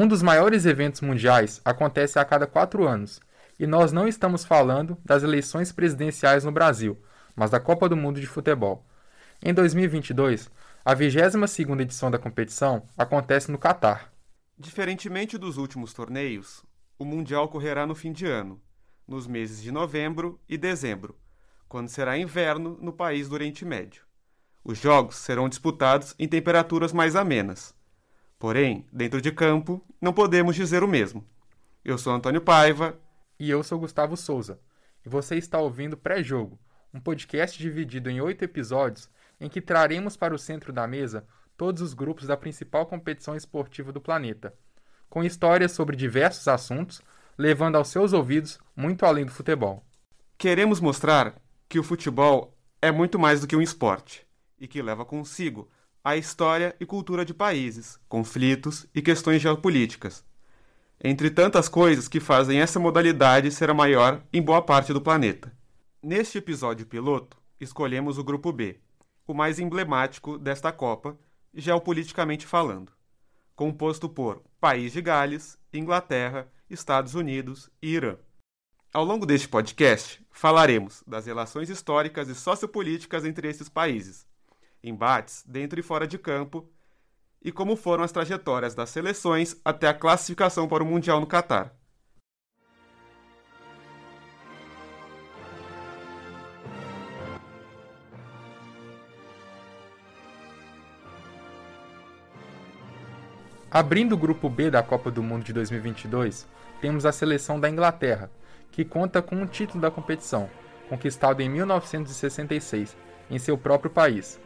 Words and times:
Um 0.00 0.06
dos 0.06 0.22
maiores 0.22 0.64
eventos 0.64 1.00
mundiais 1.00 1.60
acontece 1.64 2.20
a 2.20 2.24
cada 2.24 2.46
quatro 2.46 2.86
anos, 2.86 3.18
e 3.58 3.66
nós 3.66 3.90
não 3.90 4.06
estamos 4.06 4.44
falando 4.44 4.96
das 5.04 5.24
eleições 5.24 5.72
presidenciais 5.72 6.44
no 6.44 6.52
Brasil, 6.52 6.96
mas 7.34 7.50
da 7.50 7.58
Copa 7.58 7.88
do 7.88 7.96
Mundo 7.96 8.20
de 8.20 8.26
Futebol. 8.28 8.86
Em 9.42 9.52
2022, 9.52 10.52
a 10.84 10.94
22ª 10.94 11.80
edição 11.80 12.12
da 12.12 12.18
competição 12.18 12.86
acontece 12.96 13.50
no 13.50 13.58
Catar. 13.58 14.12
Diferentemente 14.56 15.36
dos 15.36 15.56
últimos 15.56 15.92
torneios, 15.92 16.62
o 16.96 17.04
Mundial 17.04 17.46
ocorrerá 17.46 17.84
no 17.84 17.96
fim 17.96 18.12
de 18.12 18.24
ano, 18.24 18.62
nos 19.04 19.26
meses 19.26 19.60
de 19.60 19.72
novembro 19.72 20.40
e 20.48 20.56
dezembro, 20.56 21.18
quando 21.68 21.88
será 21.88 22.16
inverno 22.16 22.78
no 22.80 22.92
país 22.92 23.28
do 23.28 23.34
Oriente 23.34 23.64
Médio. 23.64 24.02
Os 24.62 24.78
jogos 24.78 25.16
serão 25.16 25.48
disputados 25.48 26.14
em 26.20 26.28
temperaturas 26.28 26.92
mais 26.92 27.16
amenas. 27.16 27.74
Porém, 28.38 28.86
dentro 28.92 29.20
de 29.20 29.32
campo, 29.32 29.84
não 30.00 30.12
podemos 30.12 30.54
dizer 30.54 30.84
o 30.84 30.88
mesmo. 30.88 31.24
Eu 31.84 31.98
sou 31.98 32.12
Antônio 32.12 32.40
Paiva. 32.40 32.96
E 33.38 33.50
eu 33.50 33.64
sou 33.64 33.80
Gustavo 33.80 34.16
Souza. 34.16 34.60
E 35.04 35.08
você 35.08 35.36
está 35.36 35.58
ouvindo 35.58 35.96
Pré-Jogo, 35.96 36.58
um 36.94 37.00
podcast 37.00 37.58
dividido 37.58 38.08
em 38.08 38.20
oito 38.20 38.44
episódios 38.44 39.10
em 39.40 39.48
que 39.48 39.60
traremos 39.60 40.16
para 40.16 40.34
o 40.34 40.38
centro 40.38 40.72
da 40.72 40.86
mesa 40.86 41.26
todos 41.56 41.82
os 41.82 41.94
grupos 41.94 42.28
da 42.28 42.36
principal 42.36 42.86
competição 42.86 43.34
esportiva 43.34 43.90
do 43.92 44.00
planeta, 44.00 44.54
com 45.08 45.24
histórias 45.24 45.72
sobre 45.72 45.96
diversos 45.96 46.46
assuntos, 46.46 47.02
levando 47.36 47.76
aos 47.76 47.88
seus 47.88 48.12
ouvidos 48.12 48.60
muito 48.76 49.04
além 49.04 49.24
do 49.24 49.32
futebol. 49.32 49.84
Queremos 50.36 50.80
mostrar 50.80 51.34
que 51.68 51.78
o 51.78 51.84
futebol 51.84 52.56
é 52.80 52.92
muito 52.92 53.18
mais 53.18 53.40
do 53.40 53.48
que 53.48 53.56
um 53.56 53.62
esporte 53.62 54.24
e 54.58 54.68
que 54.68 54.80
leva 54.80 55.04
consigo 55.04 55.68
a 56.08 56.16
história 56.16 56.74
e 56.80 56.86
cultura 56.86 57.22
de 57.22 57.34
países, 57.34 58.00
conflitos 58.08 58.86
e 58.94 59.02
questões 59.02 59.42
geopolíticas, 59.42 60.24
entre 61.04 61.28
tantas 61.28 61.68
coisas 61.68 62.08
que 62.08 62.18
fazem 62.18 62.62
essa 62.62 62.80
modalidade 62.80 63.50
ser 63.50 63.68
a 63.68 63.74
maior 63.74 64.22
em 64.32 64.40
boa 64.40 64.62
parte 64.62 64.90
do 64.90 65.02
planeta. 65.02 65.52
Neste 66.02 66.38
episódio 66.38 66.86
piloto, 66.86 67.36
escolhemos 67.60 68.16
o 68.16 68.24
grupo 68.24 68.50
B, 68.50 68.80
o 69.26 69.34
mais 69.34 69.58
emblemático 69.58 70.38
desta 70.38 70.72
Copa, 70.72 71.14
geopoliticamente 71.52 72.46
falando, 72.46 72.90
composto 73.54 74.08
por 74.08 74.42
País 74.58 74.94
de 74.94 75.02
Gales, 75.02 75.58
Inglaterra, 75.74 76.48
Estados 76.70 77.14
Unidos 77.14 77.68
e 77.82 77.88
Irã. 77.88 78.16
Ao 78.94 79.04
longo 79.04 79.26
deste 79.26 79.46
podcast, 79.46 80.26
falaremos 80.30 81.04
das 81.06 81.26
relações 81.26 81.68
históricas 81.68 82.30
e 82.30 82.34
sociopolíticas 82.34 83.26
entre 83.26 83.46
esses 83.46 83.68
países, 83.68 84.26
embates 84.82 85.44
dentro 85.46 85.78
e 85.78 85.82
fora 85.82 86.06
de 86.06 86.18
campo 86.18 86.68
e 87.42 87.52
como 87.52 87.76
foram 87.76 88.04
as 88.04 88.12
trajetórias 88.12 88.74
das 88.74 88.90
seleções 88.90 89.56
até 89.64 89.88
a 89.88 89.94
classificação 89.94 90.68
para 90.68 90.82
o 90.82 90.86
Mundial 90.86 91.20
no 91.20 91.26
Catar. 91.26 91.74
Abrindo 103.70 104.12
o 104.12 104.16
grupo 104.16 104.48
B 104.48 104.70
da 104.70 104.82
Copa 104.82 105.10
do 105.10 105.22
Mundo 105.22 105.44
de 105.44 105.52
2022, 105.52 106.48
temos 106.80 107.04
a 107.04 107.12
seleção 107.12 107.60
da 107.60 107.68
Inglaterra, 107.68 108.30
que 108.72 108.82
conta 108.82 109.20
com 109.20 109.36
um 109.36 109.46
título 109.46 109.80
da 109.80 109.90
competição, 109.90 110.48
conquistado 110.88 111.42
em 111.42 111.50
1966, 111.50 112.96
em 113.30 113.38
seu 113.38 113.58
próprio 113.58 113.90
país. 113.90 114.40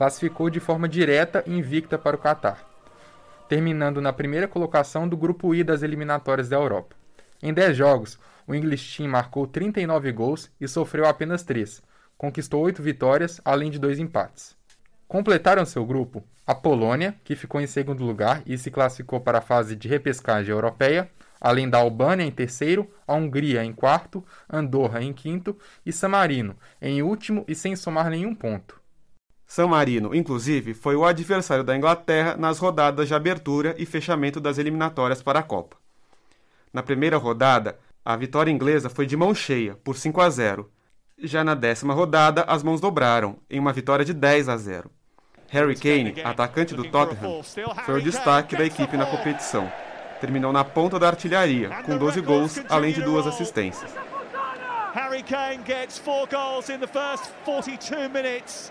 Classificou 0.00 0.48
de 0.48 0.60
forma 0.60 0.88
direta 0.88 1.44
e 1.46 1.52
invicta 1.52 1.98
para 1.98 2.16
o 2.16 2.18
Catar, 2.18 2.66
terminando 3.50 4.00
na 4.00 4.14
primeira 4.14 4.48
colocação 4.48 5.06
do 5.06 5.14
grupo 5.14 5.54
I 5.54 5.62
das 5.62 5.82
eliminatórias 5.82 6.48
da 6.48 6.56
Europa. 6.56 6.96
Em 7.42 7.52
10 7.52 7.76
jogos, 7.76 8.18
o 8.46 8.54
English 8.54 8.96
Team 8.96 9.10
marcou 9.10 9.46
39 9.46 10.10
gols 10.10 10.50
e 10.58 10.66
sofreu 10.66 11.04
apenas 11.04 11.42
3, 11.42 11.82
conquistou 12.16 12.62
8 12.62 12.82
vitórias, 12.82 13.42
além 13.44 13.70
de 13.70 13.78
2 13.78 13.98
empates. 13.98 14.56
Completaram 15.06 15.66
seu 15.66 15.84
grupo 15.84 16.24
a 16.46 16.54
Polônia, 16.54 17.14
que 17.22 17.36
ficou 17.36 17.60
em 17.60 17.66
segundo 17.66 18.02
lugar 18.02 18.42
e 18.46 18.56
se 18.56 18.70
classificou 18.70 19.20
para 19.20 19.36
a 19.36 19.42
fase 19.42 19.76
de 19.76 19.86
repescagem 19.86 20.50
europeia, 20.50 21.10
além 21.38 21.68
da 21.68 21.76
Albânia 21.76 22.24
em 22.24 22.30
terceiro, 22.30 22.90
a 23.06 23.12
Hungria 23.12 23.62
em 23.62 23.74
quarto, 23.74 24.24
Andorra 24.50 25.02
em 25.02 25.12
quinto 25.12 25.58
e 25.84 25.92
San 25.92 26.08
Marino 26.08 26.56
em 26.80 27.02
último 27.02 27.44
e 27.46 27.54
sem 27.54 27.76
somar 27.76 28.08
nenhum 28.08 28.34
ponto. 28.34 28.79
San 29.50 29.66
Marino, 29.66 30.14
inclusive, 30.14 30.74
foi 30.74 30.94
o 30.94 31.04
adversário 31.04 31.64
da 31.64 31.76
Inglaterra 31.76 32.36
nas 32.36 32.60
rodadas 32.60 33.08
de 33.08 33.14
abertura 33.16 33.74
e 33.76 33.84
fechamento 33.84 34.38
das 34.38 34.58
eliminatórias 34.58 35.24
para 35.24 35.40
a 35.40 35.42
Copa. 35.42 35.76
Na 36.72 36.84
primeira 36.84 37.16
rodada, 37.16 37.76
a 38.04 38.14
vitória 38.14 38.52
inglesa 38.52 38.88
foi 38.88 39.06
de 39.06 39.16
mão 39.16 39.34
cheia, 39.34 39.74
por 39.82 39.96
5 39.96 40.20
a 40.20 40.30
0. 40.30 40.70
Já 41.18 41.42
na 41.42 41.56
décima 41.56 41.92
rodada, 41.92 42.44
as 42.46 42.62
mãos 42.62 42.80
dobraram, 42.80 43.38
em 43.50 43.58
uma 43.58 43.72
vitória 43.72 44.04
de 44.04 44.14
10 44.14 44.48
a 44.48 44.56
0. 44.56 44.88
Harry 45.48 45.74
Kane, 45.74 46.22
atacante 46.22 46.72
do 46.72 46.84
Tottenham, 46.84 47.42
foi 47.84 47.98
o 47.98 48.02
destaque 48.04 48.54
da 48.54 48.64
equipe 48.64 48.96
na 48.96 49.06
competição. 49.06 49.68
Terminou 50.20 50.52
na 50.52 50.62
ponta 50.62 50.96
da 50.96 51.08
artilharia, 51.08 51.70
com 51.84 51.98
12 51.98 52.20
gols, 52.20 52.60
além 52.68 52.92
de 52.92 53.02
duas 53.02 53.26
assistências. 53.26 53.92
Harry 54.94 55.24
Kane 55.24 55.64
gets 55.66 55.98
four 55.98 56.28
goals 56.28 56.70
in 56.70 56.78
the 56.78 56.86
first 56.86 57.32
42 57.44 58.08
minutes 58.12 58.70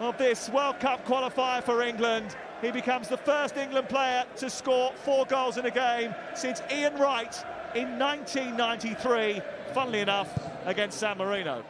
of 0.00 0.16
this 0.18 0.48
World 0.48 0.78
Cup 0.80 1.04
qualifier 1.06 1.62
for 1.62 1.82
England. 1.82 2.36
He 2.62 2.70
becomes 2.70 3.08
the 3.08 3.16
first 3.16 3.56
England 3.56 3.88
player 3.88 4.24
to 4.36 4.50
score 4.50 4.92
four 5.04 5.26
goals 5.26 5.56
in 5.56 5.66
a 5.66 5.70
game 5.70 6.14
since 6.34 6.62
Ian 6.70 6.98
Wright 6.98 7.34
in 7.74 7.98
1993, 7.98 9.40
funnily 9.72 10.00
enough, 10.00 10.28
against 10.66 10.98
San 10.98 11.18
Marino. 11.18 11.64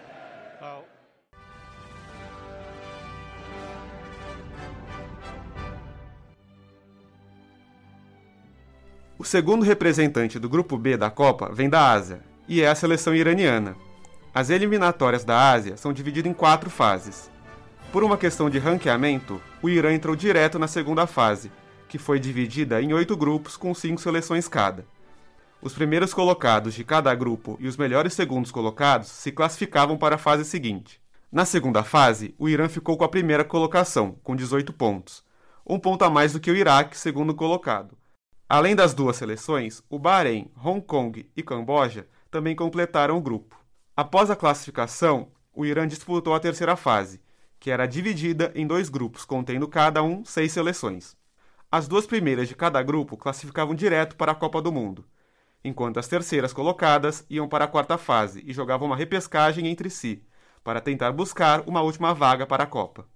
O 9.19 9.25
segundo 9.25 9.65
representante 9.65 10.39
do 10.39 10.49
grupo 10.49 10.79
B 10.79 10.97
da 10.97 11.11
Copa 11.11 11.51
vem 11.53 11.69
da 11.69 11.91
Ásia, 11.91 12.21
e 12.47 12.63
é 12.63 12.69
a 12.69 12.75
seleção 12.75 13.15
iraniana. 13.15 13.75
As 14.33 14.49
eliminatórias 14.49 15.25
da 15.25 15.51
Ásia 15.51 15.77
são 15.77 15.93
divididas 15.93 16.31
em 16.31 16.35
quatro 16.35 16.71
fases. 16.71 17.29
Por 17.93 18.05
uma 18.05 18.19
questão 18.19 18.51
de 18.51 18.59
ranqueamento, 18.59 19.41
o 19.63 19.69
Irã 19.69 19.93
entrou 19.93 20.15
direto 20.15 20.59
na 20.59 20.69
segunda 20.69 21.07
fase, 21.07 21.51
que 21.89 21.99
foi 21.99 22.21
dividida 22.21 22.83
em 22.83 22.93
oito 22.93 23.17
grupos 23.17 23.57
com 23.57 23.75
cinco 23.75 24.01
seleções 24.01 24.47
cada. 24.47 24.87
Os 25.61 25.73
primeiros 25.73 26.15
colocados 26.15 26.75
de 26.75 26.85
cada 26.85 27.15
grupo 27.15 27.57
e 27.59 27.67
os 27.67 27.77
melhores 27.77 28.15
segundos 28.15 28.51
colocados 28.51 29.09
se 29.09 29.33
classificavam 29.33 29.97
para 29.97 30.15
a 30.17 30.19
fase 30.19 30.45
seguinte. 30.45 31.01
Na 31.33 31.45
segunda 31.45 31.83
fase, 31.83 32.35
o 32.39 32.49
Irã 32.49 32.69
ficou 32.69 32.97
com 32.97 33.05
a 33.05 33.09
primeira 33.09 33.45
colocação, 33.45 34.17
com 34.23 34.37
18 34.37 34.73
pontos, 34.73 35.25
um 35.67 35.79
ponto 35.79 36.05
a 36.05 36.11
mais 36.11 36.33
do 36.33 36.41
que 36.41 36.51
o 36.51 36.57
Iraque, 36.57 36.97
segundo 36.97 37.35
colocado, 37.35 37.97
Além 38.51 38.75
das 38.75 38.95
duas 38.95 39.17
seleções, 39.17 39.83
o 39.91 39.99
Bahrein, 39.99 40.51
Hong 40.65 40.81
Kong 40.81 41.31
e 41.37 41.43
Camboja 41.43 42.09
também 42.31 42.57
completaram 42.57 43.19
o 43.19 43.21
grupo. 43.21 43.63
Após 43.95 44.31
a 44.31 44.37
classificação, 44.37 45.29
o 45.55 45.67
Irã 45.67 45.87
disputou 45.87 46.35
a 46.35 46.41
terceira 46.41 46.75
fase, 46.75 47.21
que 47.59 47.71
era 47.71 47.87
dividida 47.87 48.53
em 48.55 48.67
dois 48.67 48.89
grupos, 48.89 49.25
contendo 49.25 49.67
cada 49.69 50.03
um 50.03 50.25
seis 50.25 50.53
seleções. 50.53 51.17
As 51.71 51.87
duas 51.87 52.07
primeiras 52.07 52.49
de 52.49 52.55
cada 52.55 52.83
grupo 52.83 53.17
classificavam 53.17 53.75
direto 53.75 54.17
para 54.17 54.33
a 54.33 54.35
Copa 54.35 54.63
do 54.63 54.73
Mundo, 54.73 55.05
enquanto 55.63 55.99
as 55.99 56.09
terceiras 56.09 56.53
colocadas 56.53 57.27
iam 57.29 57.49
para 57.49 57.65
a 57.65 57.69
quarta 57.69 57.99
fase 57.99 58.43
e 58.47 58.53
jogavam 58.53 58.87
uma 58.87 58.97
repescagem 58.97 59.67
entre 59.67 59.91
si, 59.91 60.25
para 60.65 60.81
tentar 60.81 61.13
buscar 61.13 61.63
uma 61.67 61.83
última 61.83 62.15
vaga 62.15 62.47
para 62.47 62.65
a 62.65 62.67
Copa. 62.67 63.07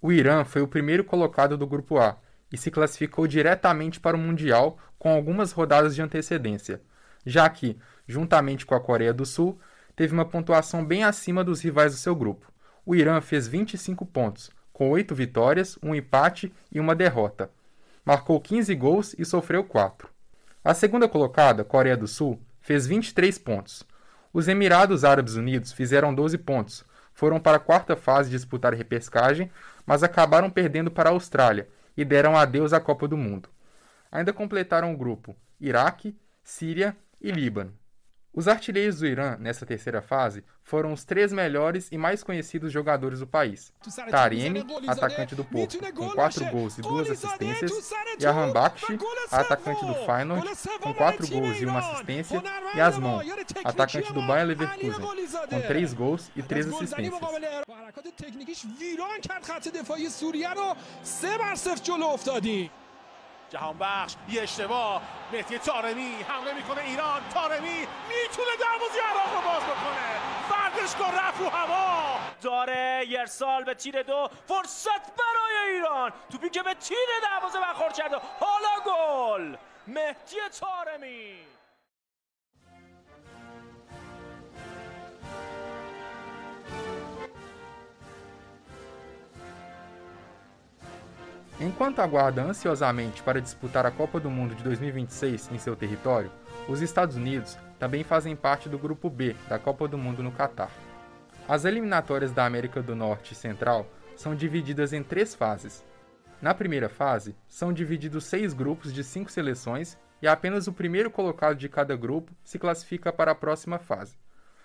O 0.00 0.12
Irã 0.12 0.44
foi 0.44 0.62
o 0.62 0.68
primeiro 0.68 1.04
colocado 1.04 1.56
do 1.58 1.66
grupo 1.66 1.98
A 1.98 2.16
e 2.52 2.56
se 2.56 2.70
classificou 2.70 3.26
diretamente 3.26 4.00
para 4.00 4.16
o 4.16 4.20
Mundial 4.20 4.78
com 4.98 5.10
algumas 5.12 5.52
rodadas 5.52 5.94
de 5.94 6.02
antecedência, 6.02 6.82
já 7.24 7.48
que, 7.48 7.78
juntamente 8.06 8.64
com 8.64 8.74
a 8.74 8.80
Coreia 8.80 9.12
do 9.12 9.26
Sul, 9.26 9.58
teve 9.94 10.14
uma 10.14 10.24
pontuação 10.24 10.84
bem 10.84 11.04
acima 11.04 11.44
dos 11.44 11.60
rivais 11.60 11.92
do 11.92 11.98
seu 11.98 12.14
grupo. 12.14 12.49
O 12.84 12.94
Irã 12.94 13.20
fez 13.20 13.46
25 13.46 14.06
pontos, 14.06 14.50
com 14.72 14.90
8 14.90 15.14
vitórias, 15.14 15.78
um 15.82 15.94
empate 15.94 16.52
e 16.72 16.80
uma 16.80 16.94
derrota. 16.94 17.50
Marcou 18.04 18.40
15 18.40 18.74
gols 18.74 19.14
e 19.18 19.24
sofreu 19.24 19.62
4. 19.62 20.08
A 20.64 20.74
segunda 20.74 21.08
colocada, 21.08 21.64
Coreia 21.64 21.96
do 21.96 22.08
Sul, 22.08 22.40
fez 22.60 22.86
23 22.86 23.38
pontos. 23.38 23.82
Os 24.32 24.48
Emirados 24.48 25.04
Árabes 25.04 25.34
Unidos 25.34 25.72
fizeram 25.72 26.14
12 26.14 26.38
pontos, 26.38 26.84
foram 27.12 27.40
para 27.40 27.56
a 27.56 27.60
quarta 27.60 27.96
fase 27.96 28.30
disputar 28.30 28.72
repescagem, 28.72 29.50
mas 29.84 30.02
acabaram 30.02 30.48
perdendo 30.48 30.90
para 30.90 31.10
a 31.10 31.12
Austrália, 31.12 31.68
e 31.96 32.04
deram 32.04 32.36
adeus 32.36 32.72
à 32.72 32.80
Copa 32.80 33.06
do 33.06 33.16
Mundo. 33.16 33.48
Ainda 34.10 34.32
completaram 34.32 34.92
o 34.92 34.96
grupo 34.96 35.36
Iraque, 35.60 36.16
Síria 36.42 36.96
e 37.20 37.30
Líbano. 37.30 37.79
Os 38.32 38.46
artilheiros 38.46 39.00
do 39.00 39.06
Irã, 39.08 39.36
nessa 39.40 39.66
terceira 39.66 40.00
fase, 40.00 40.44
foram 40.62 40.92
os 40.92 41.04
três 41.04 41.32
melhores 41.32 41.88
e 41.90 41.98
mais 41.98 42.22
conhecidos 42.22 42.72
jogadores 42.72 43.18
do 43.18 43.26
país. 43.26 43.72
Taremi, 44.08 44.64
atacante 44.86 45.34
do 45.34 45.44
Porto, 45.44 45.78
com 45.92 46.10
quatro 46.10 46.44
gols 46.46 46.78
e 46.78 46.82
duas 46.82 47.10
assistências, 47.10 47.92
e 48.20 48.24
Arhan 48.24 48.52
Bakshi, 48.52 48.96
atacante 49.32 49.84
do 49.84 49.94
Feyenoord, 50.06 50.48
com 50.80 50.94
quatro 50.94 51.26
gols 51.26 51.60
e 51.60 51.66
uma 51.66 51.80
assistência, 51.80 52.40
e 52.76 52.80
Asmon, 52.80 53.20
atacante 53.64 54.12
do 54.12 54.22
Bayer 54.24 54.46
Leverkusen, 54.46 55.06
com 55.48 55.60
três 55.62 55.92
gols 55.92 56.30
e 56.36 56.42
três 56.42 56.68
assistências. 56.68 57.20
جهانبخش 63.50 64.14
یه 64.28 64.42
اشتباه. 64.42 65.02
مهدی 65.32 65.58
تارمی 65.58 66.16
حمله 66.28 66.52
می‌کنه 66.52 66.80
ایران. 66.82 67.22
تارمی 67.34 67.78
می‌تونه 68.08 68.50
دروازه 68.60 69.00
عراق 69.10 69.34
رو 69.34 69.50
باز 69.50 69.62
بکنه. 69.62 70.20
ورزشگاه 70.50 71.28
رفت 71.28 71.40
رو 71.40 71.48
هوا. 71.48 72.18
داره 72.42 73.04
یرسال 73.08 73.64
به 73.64 73.74
تیر 73.74 74.02
دو 74.02 74.28
فرصت 74.48 75.16
برای 75.16 75.70
ایران. 75.72 76.12
توپی 76.32 76.50
که 76.50 76.62
به 76.62 76.74
تیر 76.74 77.08
دروازه 77.22 77.60
برخورد 77.60 77.94
کرده. 77.94 78.16
حالا 78.40 78.80
گل. 78.86 79.56
مهدی 79.86 80.36
تارمی 80.60 81.38
Enquanto 91.62 91.98
aguarda 91.98 92.42
ansiosamente 92.42 93.22
para 93.22 93.38
disputar 93.38 93.84
a 93.84 93.90
Copa 93.90 94.18
do 94.18 94.30
Mundo 94.30 94.54
de 94.54 94.64
2026 94.64 95.50
em 95.52 95.58
seu 95.58 95.76
território, 95.76 96.32
os 96.66 96.80
Estados 96.80 97.16
Unidos 97.16 97.58
também 97.78 98.02
fazem 98.02 98.34
parte 98.34 98.66
do 98.66 98.78
Grupo 98.78 99.10
B 99.10 99.36
da 99.46 99.58
Copa 99.58 99.86
do 99.86 99.98
Mundo 99.98 100.22
no 100.22 100.32
Catar. 100.32 100.70
As 101.46 101.66
eliminatórias 101.66 102.32
da 102.32 102.46
América 102.46 102.82
do 102.82 102.96
Norte 102.96 103.32
e 103.32 103.36
Central 103.36 103.86
são 104.16 104.34
divididas 104.34 104.94
em 104.94 105.02
três 105.02 105.34
fases. 105.34 105.84
Na 106.40 106.54
primeira 106.54 106.88
fase, 106.88 107.36
são 107.46 107.74
divididos 107.74 108.24
seis 108.24 108.54
grupos 108.54 108.90
de 108.90 109.04
cinco 109.04 109.30
seleções 109.30 109.98
e 110.22 110.26
apenas 110.26 110.66
o 110.66 110.72
primeiro 110.72 111.10
colocado 111.10 111.58
de 111.58 111.68
cada 111.68 111.94
grupo 111.94 112.32
se 112.42 112.58
classifica 112.58 113.12
para 113.12 113.32
a 113.32 113.34
próxima 113.34 113.78
fase. 113.78 114.16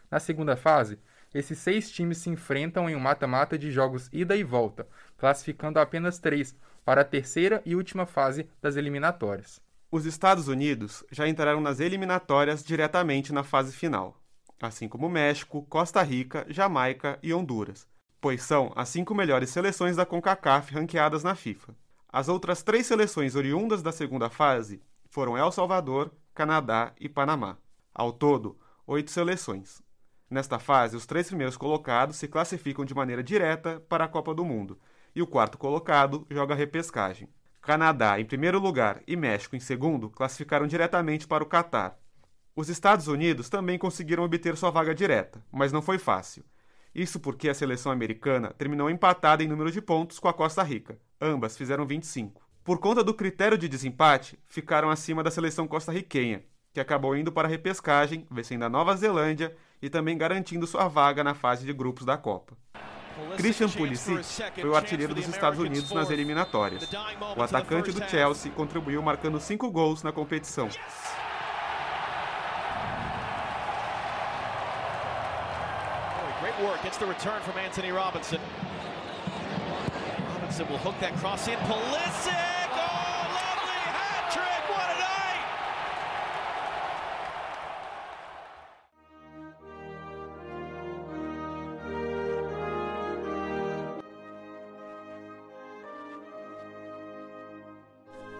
Na 0.10 0.18
segunda 0.18 0.56
fase, 0.56 0.98
esses 1.34 1.58
seis 1.58 1.92
times 1.92 2.20
se 2.20 2.30
enfrentam 2.30 2.90
em 2.90 2.96
um 2.96 3.00
mata-mata 3.00 3.58
de 3.58 3.70
jogos 3.70 4.10
ida 4.14 4.38
e 4.38 4.44
volta, 4.44 4.88
classificando 5.18 5.80
apenas 5.80 6.18
três 6.18 6.56
para 6.86 7.02
a 7.02 7.06
terceira 7.06 7.62
e 7.66 7.76
última 7.76 8.06
fase 8.06 8.48
das 8.62 8.76
eliminatórias. 8.76 9.60
Os 9.92 10.06
Estados 10.06 10.48
Unidos 10.48 11.04
já 11.12 11.28
entraram 11.28 11.60
nas 11.60 11.80
eliminatórias 11.80 12.64
diretamente 12.64 13.34
na 13.34 13.44
fase 13.44 13.76
final, 13.76 14.22
assim 14.62 14.88
como 14.88 15.10
México, 15.10 15.66
Costa 15.68 16.04
Rica, 16.04 16.46
Jamaica 16.48 17.18
e 17.24 17.34
Honduras, 17.34 17.88
pois 18.22 18.44
são 18.44 18.72
as 18.76 18.90
cinco 18.90 19.16
melhores 19.16 19.50
seleções 19.50 19.96
da 19.96 20.06
CONCACAF 20.06 20.74
ranqueadas 20.74 21.24
na 21.24 21.34
FIFA. 21.34 21.76
As 22.08 22.30
outras 22.30 22.62
três 22.62 22.86
seleções 22.86 23.36
oriundas 23.36 23.82
da 23.82 23.92
segunda 23.92 24.30
fase 24.30 24.82
foram 25.10 25.38
El 25.38 25.52
Salvador, 25.52 26.12
Canadá 26.34 26.94
e 27.00 27.10
Panamá. 27.10 27.58
Ao 27.94 28.14
todo, 28.14 28.58
oito 28.86 29.12
seleções. 29.12 29.82
Nesta 30.30 30.60
fase, 30.60 30.96
os 30.96 31.06
três 31.06 31.28
primeiros 31.28 31.58
colocados 31.58 32.18
se 32.18 32.28
classificam 32.28 32.86
de 32.86 32.94
maneira 32.94 33.24
direta 33.24 33.80
para 33.88 34.06
a 34.06 34.08
Copa 34.08 34.34
do 34.34 34.46
Mundo 34.46 34.78
e 35.16 35.22
o 35.22 35.28
quarto 35.28 35.58
colocado 35.58 36.28
joga 36.30 36.54
repescagem. 36.54 37.30
Canadá 37.62 38.20
em 38.20 38.26
primeiro 38.26 38.60
lugar 38.60 39.02
e 39.08 39.16
México 39.16 39.56
em 39.56 39.60
segundo 39.60 40.10
classificaram 40.10 40.68
diretamente 40.68 41.26
para 41.26 41.44
o 41.44 41.48
Catar. 41.48 41.98
Os 42.56 42.70
Estados 42.70 43.08
Unidos 43.08 43.50
também 43.50 43.78
conseguiram 43.78 44.24
obter 44.24 44.56
sua 44.56 44.70
vaga 44.70 44.94
direta, 44.94 45.44
mas 45.52 45.72
não 45.72 45.82
foi 45.82 45.98
fácil. 45.98 46.44
Isso 46.94 47.20
porque 47.20 47.50
a 47.50 47.54
seleção 47.54 47.92
americana 47.92 48.54
terminou 48.58 48.90
empatada 48.90 49.44
em 49.44 49.48
número 49.48 49.72
de 49.72 49.82
pontos 49.82 50.20
com 50.20 50.30
a 50.30 50.34
Costa 50.34 50.64
Rica. 50.64 50.98
Ambas 51.20 51.58
fizeram 51.58 51.86
25. 51.86 52.42
Por 52.64 52.80
conta 52.80 53.04
do 53.04 53.14
critério 53.14 53.58
de 53.58 53.68
desempate, 53.68 54.40
ficaram 54.46 54.90
acima 54.90 55.22
da 55.22 55.30
seleção 55.30 55.68
costarriquenha, 55.68 56.44
que 56.74 56.80
acabou 56.80 57.16
indo 57.16 57.32
para 57.32 57.48
a 57.48 57.52
repescagem, 57.52 58.26
vencendo 58.32 58.64
a 58.64 58.70
Nova 58.70 58.96
Zelândia 58.96 59.56
e 59.82 59.90
também 59.90 60.18
garantindo 60.18 60.66
sua 60.66 60.88
vaga 60.88 61.24
na 61.24 61.34
fase 61.34 61.66
de 61.66 61.74
grupos 61.74 62.06
da 62.06 62.18
Copa. 62.18 62.58
Christian 63.38 63.70
Pulisic 63.70 64.24
foi 64.60 64.70
o 64.70 64.76
artilheiro 64.76 65.14
dos 65.14 65.28
Estados 65.28 65.60
Unidos 65.60 65.92
nas 65.92 66.10
eliminatórias. 66.10 66.88
O 67.36 67.42
atacante 67.42 67.92
do 67.92 68.10
Chelsea 68.10 68.52
contribuiu 68.52 69.02
marcando 69.02 69.40
cinco 69.40 69.70
gols 69.72 70.04
na 70.04 70.12
competição. 70.12 70.70
Robinson. 80.56 80.66
Will 80.70 80.78
hook 80.78 81.00
that 81.02 81.14
cross 81.18 81.48
in. 81.48 81.58
Pulisic! 81.68 82.55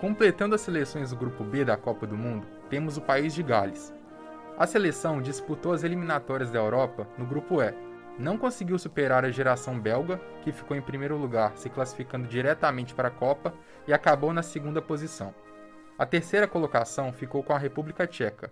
Completando 0.06 0.54
as 0.54 0.62
seleções 0.62 1.10
do 1.10 1.16
Grupo 1.16 1.44
B 1.44 1.66
da 1.66 1.76
Copa 1.76 2.06
do 2.06 2.16
Mundo, 2.16 2.46
temos 2.70 2.96
o 2.96 3.02
país 3.02 3.34
de 3.34 3.42
Gales. 3.42 3.92
A 4.56 4.68
seleção 4.68 5.20
disputou 5.20 5.74
as 5.74 5.84
eliminatórias 5.84 6.52
da 6.52 6.60
Europa 6.60 7.08
no 7.18 7.26
Grupo 7.26 7.60
E. 7.60 7.74
Não 8.20 8.38
conseguiu 8.38 8.78
superar 8.78 9.26
a 9.26 9.32
geração 9.32 9.80
belga, 9.80 10.22
que 10.44 10.52
ficou 10.52 10.78
em 10.78 10.82
primeiro 10.82 11.18
lugar, 11.18 11.58
se 11.58 11.72
classificando 11.72 12.28
diretamente 12.28 12.94
para 12.94 13.08
a 13.08 13.12
Copa 13.12 13.52
e 13.88 13.94
acabou 13.94 14.32
na 14.32 14.44
segunda 14.44 14.80
posição. 14.80 15.34
A 15.98 16.06
terceira 16.06 16.48
colocação 16.48 17.12
ficou 17.12 17.42
com 17.42 17.54
a 17.54 17.58
República 17.58 18.06
Tcheca. 18.06 18.52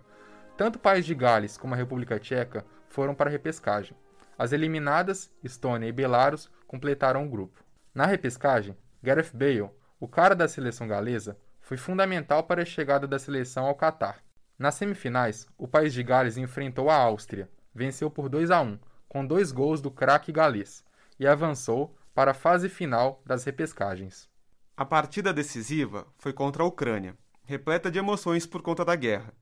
Tanto 0.56 0.74
o 0.74 0.80
país 0.80 1.06
de 1.06 1.14
Gales 1.14 1.56
como 1.56 1.74
a 1.74 1.76
República 1.76 2.18
Tcheca 2.18 2.66
foram 2.88 3.14
para 3.14 3.30
a 3.30 3.32
repescagem. 3.32 3.96
As 4.36 4.50
eliminadas, 4.50 5.30
Estônia 5.40 5.86
e 5.86 5.92
Belarus, 5.92 6.50
completaram 6.66 7.24
o 7.24 7.28
grupo. 7.28 7.62
Na 7.94 8.06
repescagem, 8.06 8.76
Gareth 9.00 9.30
Bale, 9.32 9.70
o 10.00 10.08
cara 10.08 10.34
da 10.34 10.48
seleção 10.48 10.88
galesa, 10.88 11.38
foi 11.64 11.78
fundamental 11.78 12.42
para 12.42 12.60
a 12.60 12.66
chegada 12.66 13.08
da 13.08 13.18
seleção 13.18 13.64
ao 13.64 13.74
Catar. 13.74 14.22
Nas 14.58 14.74
semifinais, 14.74 15.48
o 15.56 15.66
país 15.66 15.94
de 15.94 16.02
Gales 16.02 16.36
enfrentou 16.36 16.90
a 16.90 16.94
Áustria, 16.94 17.48
venceu 17.74 18.10
por 18.10 18.28
2 18.28 18.50
a 18.50 18.60
1, 18.60 18.78
com 19.08 19.26
dois 19.26 19.50
gols 19.50 19.80
do 19.80 19.90
craque 19.90 20.30
galês, 20.30 20.84
e 21.18 21.26
avançou 21.26 21.96
para 22.14 22.32
a 22.32 22.34
fase 22.34 22.68
final 22.68 23.22
das 23.24 23.44
repescagens. 23.44 24.28
A 24.76 24.84
partida 24.84 25.32
decisiva 25.32 26.06
foi 26.18 26.34
contra 26.34 26.62
a 26.62 26.66
Ucrânia, 26.66 27.16
repleta 27.44 27.90
de 27.90 27.98
emoções 27.98 28.46
por 28.46 28.60
conta 28.60 28.84
da 28.84 28.94
guerra. 28.94 29.32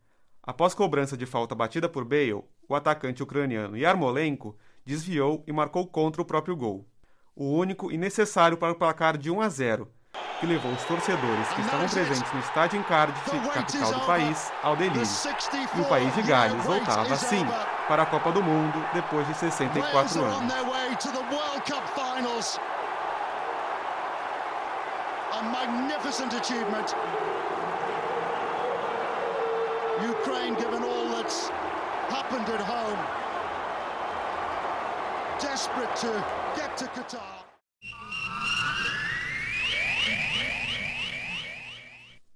Após 0.40 0.74
cobrança 0.74 1.16
de 1.16 1.26
falta 1.26 1.56
batida 1.56 1.88
por 1.88 2.04
Bale, 2.04 2.44
o 2.68 2.74
atacante 2.76 3.22
ucraniano 3.22 3.76
Yarmolenko 3.76 4.56
desviou 4.84 5.42
e 5.44 5.52
marcou 5.52 5.88
contra 5.88 6.22
o 6.22 6.24
próprio 6.24 6.54
gol. 6.54 6.86
O 7.34 7.50
único 7.50 7.90
e 7.90 7.98
necessário 7.98 8.56
para 8.56 8.72
o 8.72 8.76
placar 8.76 9.18
de 9.18 9.28
1 9.28 9.40
a 9.40 9.48
0, 9.48 9.90
que 10.42 10.46
levou 10.46 10.72
os 10.72 10.82
torcedores 10.82 11.48
que 11.54 11.60
estavam 11.60 11.88
presentes 11.88 12.32
no 12.32 12.40
estádio 12.40 12.80
em 12.80 12.82
Cardiff, 12.82 13.30
capital 13.54 13.92
do 13.92 14.00
país, 14.00 14.52
ao 14.64 14.74
delírio. 14.74 15.06
E 15.76 15.80
o 15.80 15.84
país 15.84 16.12
de 16.16 16.22
Gales 16.22 16.64
voltava, 16.64 17.14
assim, 17.14 17.46
para 17.86 18.02
a 18.02 18.06
Copa 18.06 18.32
do 18.32 18.42
Mundo 18.42 18.84
depois 18.92 19.24
de 19.28 19.34
64 19.34 20.24
anos. 20.24 20.52
A 25.32 25.42
magnificent 25.44 26.34
achievement. 26.34 26.92
Ukraine, 30.10 30.56
given 30.56 30.82
all 30.82 31.08
that's 31.10 31.50
happened 32.10 32.48
at 32.50 32.60
home, 32.60 32.98
desperate 35.38 35.94
to 35.94 36.12
get 36.56 36.76
to 36.76 36.86
Qatar. 36.86 37.42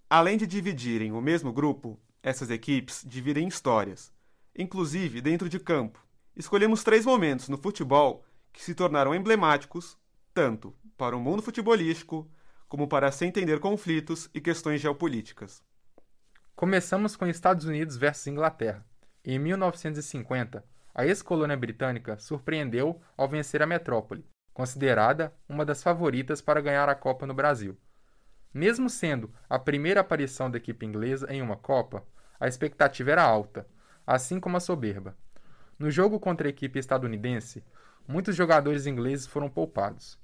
Além 0.08 0.36
de 0.36 0.46
dividirem 0.46 1.10
o 1.10 1.20
mesmo 1.20 1.52
grupo, 1.52 2.00
essas 2.22 2.48
equipes 2.48 3.04
dividem 3.04 3.48
histórias, 3.48 4.12
inclusive 4.56 5.20
dentro 5.20 5.48
de 5.48 5.58
campo. 5.58 6.04
Escolhemos 6.36 6.84
três 6.84 7.04
momentos 7.04 7.48
no 7.48 7.58
futebol 7.58 8.24
que 8.52 8.62
se 8.62 8.74
tornaram 8.74 9.14
emblemáticos 9.14 9.98
tanto 10.32 10.76
para 10.96 11.16
o 11.16 11.20
mundo 11.20 11.42
futebolístico 11.42 12.30
como 12.68 12.86
para 12.86 13.10
se 13.10 13.24
entender 13.24 13.58
conflitos 13.58 14.30
e 14.32 14.40
questões 14.40 14.80
geopolíticas. 14.80 15.62
Começamos 16.54 17.16
com 17.16 17.26
Estados 17.26 17.64
Unidos 17.64 17.96
versus 17.96 18.28
Inglaterra. 18.28 18.86
Em 19.24 19.38
1950, 19.40 20.64
a 20.94 21.06
ex-colônia 21.06 21.56
britânica 21.56 22.16
surpreendeu 22.18 23.00
ao 23.16 23.28
vencer 23.28 23.60
a 23.60 23.66
metrópole, 23.66 24.24
considerada 24.54 25.34
uma 25.48 25.64
das 25.64 25.82
favoritas 25.82 26.40
para 26.40 26.60
ganhar 26.60 26.88
a 26.88 26.94
Copa 26.94 27.26
no 27.26 27.34
Brasil. 27.34 27.76
Mesmo 28.52 28.88
sendo 28.88 29.32
a 29.48 29.58
primeira 29.58 30.00
aparição 30.00 30.50
da 30.50 30.58
equipe 30.58 30.86
inglesa 30.86 31.26
em 31.30 31.42
uma 31.42 31.56
Copa, 31.56 32.04
a 32.38 32.46
expectativa 32.46 33.12
era 33.12 33.22
alta. 33.22 33.66
assim 34.06 34.38
como 34.38 34.56
a 34.56 34.60
soberba. 34.60 35.16
No 35.78 35.90
jogo 35.90 36.20
contra 36.20 36.46
a 36.46 36.50
equipe 36.50 36.78
estadunidense, 36.78 37.64
muitos 38.06 38.36
jogadores 38.36 38.86
ingleses 38.86 39.26
foram 39.26 39.48
poupados. 39.48 40.18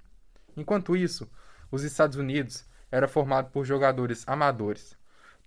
Enquanto 0.57 0.97
isso, 0.97 1.31
os 1.71 1.83
Estados 1.83 2.17
Unidos 2.17 2.65
era 2.91 3.09
formado 3.09 3.51
por 3.51 3.65
jogadores 3.65 4.23
amadores, 4.29 4.97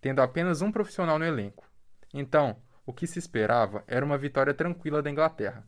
tendo 0.02 0.22
apenas 0.22 0.62
um 0.62 0.72
profissional 0.72 1.18
no 1.18 1.26
elenco. 1.26 1.64
Então, 2.14 2.58
o 2.86 2.94
que 2.94 3.08
se 3.08 3.18
esperava 3.18 3.84
era 3.88 4.06
uma 4.06 4.18
vitória 4.18 4.54
tranquila 4.54 5.02
da 5.02 5.10
Inglaterra, 5.10 5.66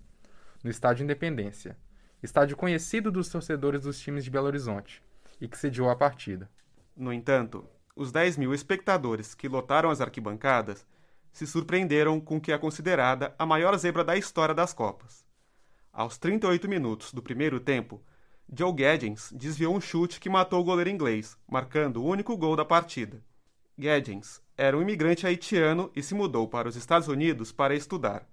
no 0.64 0.70
Estádio 0.70 1.04
Independência, 1.04 1.78
estádio 2.22 2.58
conhecido 2.58 3.12
dos 3.12 3.30
torcedores 3.30 3.84
dos 3.84 4.00
times 4.00 4.24
de 4.24 4.30
Belo 4.30 4.48
Horizonte, 4.48 5.04
e 5.40 5.48
que 5.48 5.58
sediou 5.58 5.90
a 5.90 5.96
partida. 5.96 6.50
No 6.98 7.14
entanto, 7.14 7.64
os 7.96 8.12
10 8.12 8.38
mil 8.38 8.56
espectadores 8.56 9.36
que 9.36 9.48
lotaram 9.48 9.92
as 9.92 10.02
arquibancadas 10.02 10.84
se 11.32 11.46
surpreenderam 11.46 12.20
com 12.20 12.38
o 12.38 12.42
que 12.42 12.52
é 12.52 12.58
considerada 12.58 13.36
a 13.38 13.46
maior 13.46 13.78
zebra 13.78 14.04
da 14.04 14.18
história 14.18 14.56
das 14.56 14.74
Copas. 14.74 15.24
Aos 15.94 16.18
38 16.18 16.68
minutos 16.68 17.14
do 17.14 17.22
primeiro 17.22 17.60
tempo, 17.60 18.02
Joe 18.52 18.74
Gaddings 18.74 19.32
desviou 19.32 19.76
um 19.76 19.80
chute 19.82 20.20
que 20.20 20.28
matou 20.28 20.60
o 20.60 20.64
goleiro 20.64 20.90
inglês, 20.90 21.38
marcando 21.48 21.98
o 21.98 22.06
único 22.06 22.36
gol 22.36 22.56
da 22.56 22.66
partida. 22.66 23.24
Gaddings 23.78 24.42
era 24.58 24.76
um 24.76 24.82
imigrante 24.82 25.28
haitiano 25.28 25.92
e 25.96 26.02
se 26.02 26.16
mudou 26.16 26.48
para 26.48 26.68
os 26.68 26.76
Estados 26.76 27.08
Unidos 27.08 27.52
para 27.52 27.76
estudar. 27.76 28.28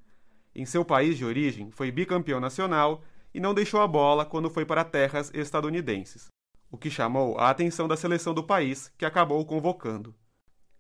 Em 0.55 0.65
seu 0.65 0.87
país 0.87 1.19
de 1.19 1.25
origem, 1.27 1.71
foi 1.71 1.91
bicampeão 1.91 2.41
nacional 2.41 3.05
e 3.35 3.41
não 3.41 3.53
deixou 3.53 3.83
a 3.83 3.87
bola 3.87 4.25
quando 4.25 4.49
foi 4.49 4.65
para 4.65 4.85
terras 4.85 5.31
estadunidenses, 5.35 6.33
o 6.75 6.77
que 6.77 6.91
chamou 6.91 7.39
a 7.39 7.51
atenção 7.51 7.87
da 7.87 7.97
seleção 7.97 8.35
do 8.35 8.43
país, 8.43 8.93
que 8.99 9.05
acabou 9.05 9.47
convocando. 9.47 10.13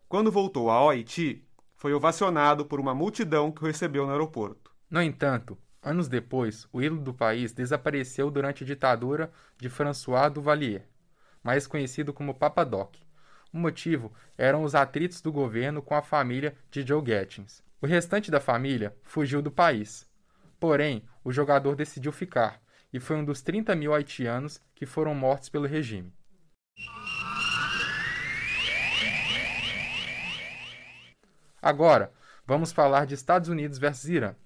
Quando 0.08 0.30
voltou 0.30 0.68
ao 0.68 0.90
Haiti, 0.90 1.46
foi 1.76 1.94
ovacionado 1.94 2.66
por 2.66 2.80
uma 2.80 2.92
multidão 2.92 3.52
que 3.52 3.62
o 3.62 3.66
recebeu 3.66 4.04
no 4.04 4.10
aeroporto. 4.10 4.72
No 4.90 5.00
entanto, 5.00 5.56
anos 5.80 6.08
depois, 6.08 6.66
o 6.72 6.82
ídolo 6.82 7.00
do 7.00 7.14
país 7.14 7.52
desapareceu 7.52 8.28
durante 8.28 8.64
a 8.64 8.66
ditadura 8.66 9.30
de 9.56 9.68
François 9.68 10.32
Duvalier, 10.32 10.88
mais 11.44 11.64
conhecido 11.64 12.12
como 12.12 12.34
Papa 12.34 12.64
Doc. 12.64 12.96
O 13.52 13.58
motivo 13.58 14.12
eram 14.36 14.64
os 14.64 14.74
atritos 14.74 15.20
do 15.20 15.30
governo 15.30 15.80
com 15.80 15.94
a 15.94 16.02
família 16.02 16.56
de 16.72 16.84
Joe 16.84 17.00
Gattins. 17.00 17.62
O 17.80 17.86
restante 17.86 18.32
da 18.32 18.40
família 18.40 18.96
fugiu 19.04 19.40
do 19.40 19.50
país. 19.50 20.10
Porém, 20.58 21.04
o 21.22 21.30
jogador 21.30 21.76
decidiu 21.76 22.10
ficar 22.10 22.63
e 22.94 23.00
foi 23.00 23.16
um 23.16 23.24
dos 23.24 23.42
30 23.42 23.74
mil 23.74 23.92
haitianos 23.92 24.62
que 24.72 24.86
foram 24.86 25.16
mortos 25.16 25.48
pelo 25.48 25.66
regime. 25.66 26.12
Agora, 31.60 32.12
vamos 32.46 32.70
falar 32.70 33.04
de 33.04 33.14
Estados 33.14 33.48
Unidos 33.48 33.78
versus 33.78 34.08
Irã. 34.08 34.36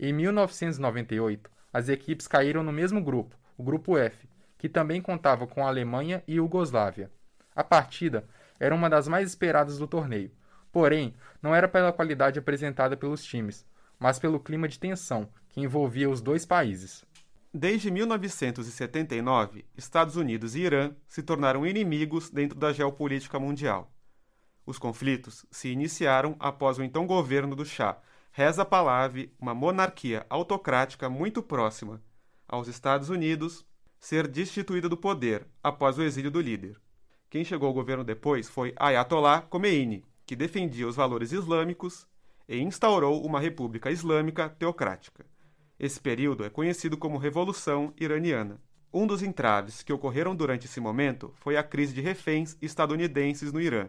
Em 0.00 0.10
1998, 0.14 1.50
as 1.70 1.90
equipes 1.90 2.26
caíram 2.26 2.62
no 2.62 2.72
mesmo 2.72 3.04
grupo, 3.04 3.36
o 3.58 3.62
Grupo 3.62 3.98
F, 3.98 4.26
que 4.56 4.70
também 4.70 5.02
contava 5.02 5.46
com 5.46 5.62
a 5.62 5.68
Alemanha 5.68 6.24
e 6.26 6.36
Iugoslávia. 6.36 7.10
A 7.54 7.62
partida 7.62 8.26
era 8.58 8.74
uma 8.74 8.88
das 8.88 9.06
mais 9.06 9.28
esperadas 9.28 9.76
do 9.76 9.86
torneio. 9.86 10.32
Porém, 10.72 11.14
não 11.42 11.54
era 11.54 11.68
pela 11.68 11.92
qualidade 11.92 12.38
apresentada 12.38 12.96
pelos 12.96 13.22
times, 13.22 13.66
mas 13.98 14.18
pelo 14.18 14.40
clima 14.40 14.66
de 14.66 14.78
tensão 14.78 15.28
que 15.50 15.60
envolvia 15.60 16.08
os 16.08 16.22
dois 16.22 16.46
países. 16.46 17.04
Desde 17.52 17.90
1979, 17.90 19.64
Estados 19.74 20.16
Unidos 20.16 20.54
e 20.54 20.60
Irã 20.60 20.92
se 21.06 21.22
tornaram 21.22 21.66
inimigos 21.66 22.28
dentro 22.28 22.58
da 22.58 22.74
geopolítica 22.74 23.40
mundial. 23.40 23.90
Os 24.66 24.78
conflitos 24.78 25.46
se 25.50 25.70
iniciaram 25.70 26.36
após 26.38 26.78
o 26.78 26.82
então 26.82 27.06
governo 27.06 27.56
do 27.56 27.64
Shah, 27.64 27.98
Reza 28.30 28.66
Pahlavi, 28.66 29.32
uma 29.40 29.54
monarquia 29.54 30.26
autocrática 30.28 31.08
muito 31.08 31.42
próxima 31.42 32.02
aos 32.46 32.68
Estados 32.68 33.08
Unidos, 33.08 33.64
ser 33.98 34.28
destituída 34.28 34.86
do 34.86 34.96
poder 34.96 35.46
após 35.62 35.96
o 35.96 36.02
exílio 36.02 36.30
do 36.30 36.42
líder. 36.42 36.78
Quem 37.30 37.44
chegou 37.44 37.68
ao 37.68 37.74
governo 37.74 38.04
depois 38.04 38.46
foi 38.46 38.74
Ayatollah 38.76 39.40
Khomeini, 39.48 40.04
que 40.26 40.36
defendia 40.36 40.86
os 40.86 40.96
valores 40.96 41.32
islâmicos 41.32 42.06
e 42.46 42.58
instaurou 42.58 43.24
uma 43.24 43.40
república 43.40 43.90
islâmica 43.90 44.50
teocrática. 44.50 45.24
Esse 45.78 46.00
período 46.00 46.44
é 46.44 46.50
conhecido 46.50 46.96
como 46.96 47.18
Revolução 47.18 47.92
Iraniana. 47.96 48.60
Um 48.92 49.06
dos 49.06 49.22
entraves 49.22 49.82
que 49.82 49.92
ocorreram 49.92 50.34
durante 50.34 50.66
esse 50.66 50.80
momento 50.80 51.32
foi 51.36 51.56
a 51.56 51.62
crise 51.62 51.94
de 51.94 52.00
reféns 52.00 52.56
estadunidenses 52.60 53.52
no 53.52 53.60
Irã, 53.60 53.88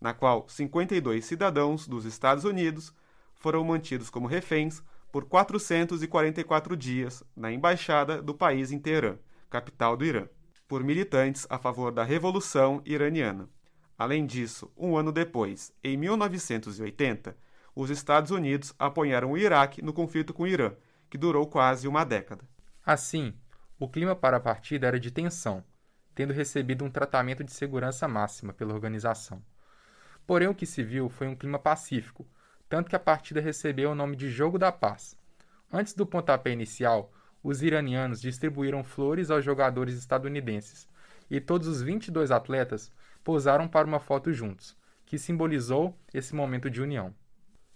na 0.00 0.14
qual 0.14 0.48
52 0.48 1.24
cidadãos 1.24 1.86
dos 1.86 2.04
Estados 2.04 2.44
Unidos 2.44 2.94
foram 3.34 3.62
mantidos 3.64 4.08
como 4.08 4.26
reféns 4.26 4.82
por 5.12 5.24
444 5.24 6.76
dias 6.76 7.22
na 7.36 7.52
embaixada 7.52 8.22
do 8.22 8.34
país 8.34 8.72
em 8.72 8.78
Teherã, 8.78 9.16
capital 9.50 9.96
do 9.96 10.04
Irã 10.04 10.28
por 10.68 10.82
militantes 10.82 11.46
a 11.48 11.58
favor 11.58 11.92
da 11.92 12.02
Revolução 12.02 12.82
Iraniana. 12.84 13.48
Além 13.98 14.26
disso, 14.26 14.70
um 14.76 14.96
ano 14.96 15.12
depois, 15.12 15.72
em 15.82 15.96
1980, 15.96 17.36
os 17.74 17.90
Estados 17.90 18.30
Unidos 18.30 18.74
apoiaram 18.78 19.32
o 19.32 19.38
Iraque 19.38 19.80
no 19.80 19.92
conflito 19.92 20.34
com 20.34 20.42
o 20.42 20.46
Irã, 20.46 20.72
que 21.08 21.18
durou 21.18 21.46
quase 21.46 21.86
uma 21.88 22.04
década. 22.04 22.44
Assim, 22.84 23.34
o 23.78 23.88
clima 23.88 24.14
para 24.16 24.36
a 24.36 24.40
partida 24.40 24.86
era 24.86 24.98
de 24.98 25.10
tensão, 25.10 25.64
tendo 26.14 26.32
recebido 26.32 26.84
um 26.84 26.90
tratamento 26.90 27.44
de 27.44 27.52
segurança 27.52 28.08
máxima 28.08 28.52
pela 28.52 28.72
organização. 28.72 29.42
Porém, 30.26 30.48
o 30.48 30.54
que 30.54 30.66
se 30.66 30.82
viu 30.82 31.08
foi 31.08 31.28
um 31.28 31.36
clima 31.36 31.58
pacífico, 31.58 32.26
tanto 32.68 32.88
que 32.88 32.96
a 32.96 33.00
partida 33.00 33.40
recebeu 33.40 33.90
o 33.90 33.94
nome 33.94 34.16
de 34.16 34.30
Jogo 34.30 34.58
da 34.58 34.72
Paz. 34.72 35.16
Antes 35.72 35.94
do 35.94 36.06
pontapé 36.06 36.50
inicial, 36.50 37.12
os 37.42 37.62
iranianos 37.62 38.20
distribuíram 38.20 38.82
flores 38.82 39.30
aos 39.30 39.44
jogadores 39.44 39.96
estadunidenses 39.96 40.88
e 41.30 41.40
todos 41.40 41.68
os 41.68 41.82
22 41.82 42.30
atletas 42.30 42.90
posaram 43.22 43.68
para 43.68 43.86
uma 43.86 44.00
foto 44.00 44.32
juntos, 44.32 44.76
que 45.04 45.18
simbolizou 45.18 45.96
esse 46.12 46.34
momento 46.34 46.70
de 46.70 46.80
união. 46.80 47.14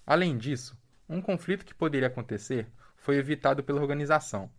Além 0.07 0.37
disso, 0.37 0.77
um 1.09 1.21
conflito 1.21 1.65
que 1.65 1.75
poderia 1.75 2.09
acontecer 2.09 2.69
foi 3.01 3.17
evitado 3.17 3.65
pela 3.65 3.81
organização. 3.81 4.51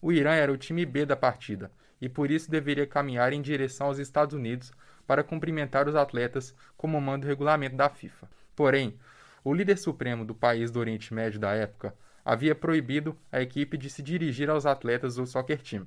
O 0.00 0.12
Irã 0.12 0.32
era 0.32 0.52
o 0.52 0.56
time 0.56 0.86
B 0.86 1.04
da 1.04 1.16
partida 1.16 1.72
e 2.00 2.08
por 2.08 2.30
isso 2.30 2.50
deveria 2.50 2.86
caminhar 2.86 3.32
em 3.32 3.42
direção 3.42 3.88
aos 3.88 3.98
Estados 3.98 4.34
Unidos 4.34 4.72
para 5.06 5.24
cumprimentar 5.24 5.88
os 5.88 5.96
atletas 5.96 6.54
como 6.76 7.00
manda 7.00 7.26
o 7.26 7.28
regulamento 7.28 7.76
da 7.76 7.88
FIFA. 7.88 8.28
Porém, 8.54 8.98
o 9.42 9.54
líder 9.54 9.78
supremo 9.78 10.24
do 10.24 10.34
país 10.34 10.70
do 10.70 10.78
Oriente 10.78 11.14
Médio 11.14 11.40
da 11.40 11.52
época 11.52 11.94
havia 12.24 12.54
proibido 12.54 13.16
a 13.30 13.40
equipe 13.40 13.78
de 13.78 13.88
se 13.88 14.02
dirigir 14.02 14.50
aos 14.50 14.66
atletas 14.66 15.14
do 15.14 15.26
soccer 15.26 15.62
team. 15.62 15.86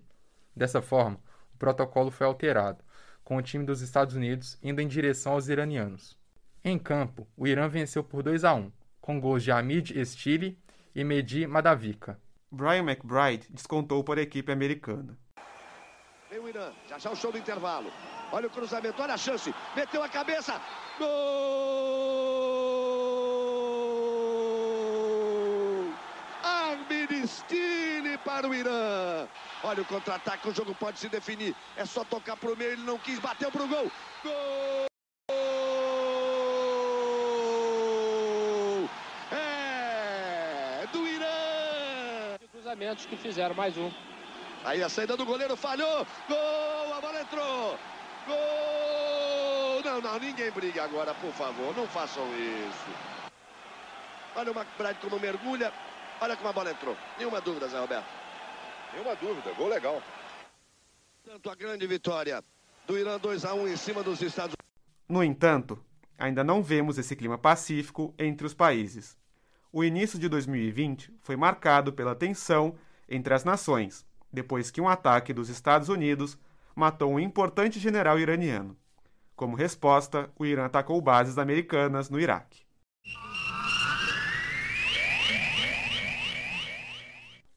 Dessa 0.56 0.82
forma, 0.82 1.20
o 1.54 1.58
protocolo 1.58 2.10
foi 2.10 2.26
alterado, 2.26 2.84
com 3.24 3.38
o 3.38 3.42
time 3.42 3.66
dos 3.66 3.82
Estados 3.82 4.16
Unidos 4.16 4.58
indo 4.64 4.82
em 4.82 4.88
direção 4.88 5.34
aos 5.34 5.50
iranianos. 5.50 6.18
Em 6.64 6.80
campo, 6.80 7.28
o 7.38 7.46
Irã 7.46 7.68
venceu 7.68 8.04
por 8.04 8.24
2 8.24 8.44
a 8.44 8.54
1, 8.54 8.72
com 9.00 9.20
gols 9.20 9.44
de 9.44 9.52
Hamid 9.52 9.92
Estili 9.92 10.58
e 11.00 11.04
Mehdi 11.04 11.48
Madavika. 11.48 12.20
Brian 12.52 12.84
McBride 12.84 13.48
descontou 13.50 14.04
para 14.04 14.20
a 14.20 14.24
equipe 14.24 14.52
americana. 14.52 15.18
Vem 16.30 16.40
o 16.40 16.50
Irã, 16.50 16.72
já 16.90 16.98
já 17.00 17.10
o 17.12 17.16
show 17.16 17.32
do 17.32 17.38
intervalo. 17.38 17.92
Olha 18.32 18.48
o 18.48 18.50
cruzamento, 18.50 19.02
olha 19.02 19.14
a 19.14 19.18
chance. 19.18 19.54
Meteu 19.76 20.04
a 20.04 20.10
cabeça. 20.10 20.60
Gol! 21.00 22.40
Stile 27.26 28.18
para 28.20 28.48
o 28.48 28.56
Irã. 28.56 29.28
Olha 29.64 29.82
o 29.82 29.86
contra-ataque, 29.86 30.50
o 30.50 30.54
jogo 30.54 30.74
pode 30.74 31.00
se 31.00 31.10
definir. 31.10 31.56
É 31.78 31.86
só 31.86 32.04
tocar 32.04 32.36
para 32.38 32.52
o 32.52 32.58
meio, 32.58 32.72
ele 32.72 32.84
não 32.84 32.98
quis, 32.98 33.20
bateu 33.20 33.52
para 33.52 33.64
o 33.64 33.68
gol. 33.68 33.92
Gol! 34.24 34.90
É 39.32 40.88
do 40.92 41.08
Irã. 41.08 41.26
Cruzamentos 42.70 43.08
que 43.08 43.18
fizeram 43.18 43.56
mais 43.56 43.76
um. 43.78 43.92
Aí 44.64 44.84
a 44.84 44.90
saída 44.90 45.18
do 45.18 45.26
goleiro 45.26 45.58
falhou. 45.58 46.06
Gol! 46.28 46.94
A 46.94 47.02
bola 47.02 47.22
entrou. 47.22 47.80
Gol! 48.28 49.82
Não, 49.84 50.00
não, 50.00 50.20
ninguém 50.20 50.52
briga 50.52 50.84
agora, 50.84 51.16
por 51.16 51.32
favor. 51.32 51.76
Não 51.76 51.88
façam 51.88 52.24
isso. 52.38 52.90
Olha 54.36 54.52
o 54.52 54.56
McBride 54.56 55.00
como 55.02 55.20
mergulha. 55.20 55.74
Olha 56.22 56.38
como 56.38 56.48
a 56.48 56.54
bola 56.54 56.70
entrou. 56.70 56.96
Nenhuma 57.18 57.42
dúvida, 57.42 57.68
Zé 57.68 57.80
Roberto. 57.80 58.06
Nenhuma 58.94 59.16
dúvida. 59.16 59.52
Gol 59.54 59.70
legal. 59.70 60.04
Tanto 61.26 61.50
a 61.50 61.56
grande 61.56 61.88
vitória 61.88 62.44
do 62.86 63.00
Irã 63.00 63.18
2 63.18 63.46
a 63.46 63.56
1 63.56 63.68
em 63.68 63.78
cima 63.78 64.04
dos 64.04 64.22
Estados 64.22 64.54
Unidos. 64.54 65.10
No 65.10 65.24
entanto, 65.24 65.84
ainda 66.20 66.44
não 66.44 66.62
vemos 66.62 67.00
esse 67.00 67.16
clima 67.16 67.36
pacífico 67.36 68.14
entre 68.20 68.46
os 68.46 68.54
países. 68.54 69.18
O 69.72 69.84
início 69.84 70.18
de 70.18 70.28
2020 70.28 71.14
foi 71.22 71.36
marcado 71.36 71.94
pela 71.94 72.16
tensão 72.16 72.76
entre 73.08 73.36
as 73.36 73.44
nações, 73.44 74.04
depois 74.34 74.72
que 74.72 74.82
um 74.82 74.90
ataque 74.90 75.32
dos 75.32 75.48
Estados 75.48 75.90
Unidos 75.90 76.40
matou 76.76 77.14
um 77.14 77.20
importante 77.20 77.80
general 77.80 78.18
iraniano. 78.18 78.76
Como 79.36 79.56
resposta, 79.56 80.28
o 80.36 80.44
Irã 80.44 80.66
atacou 80.66 81.00
bases 81.00 81.38
americanas 81.38 82.10
no 82.10 82.20
Iraque. 82.20 82.64